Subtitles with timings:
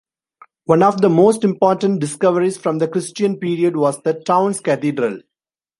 [0.65, 5.19] One of the most important discoveries from the Christian period was the town's cathedral.